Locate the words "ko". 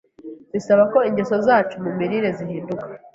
0.93-0.97